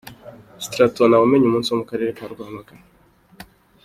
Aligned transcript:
Straton 0.65 1.07
Ntawumenyumunsi 1.09 1.67
wo 1.69 1.77
mu 1.81 1.85
Karere 1.89 2.11
ka 2.17 2.25
Rwamagana 2.31 2.85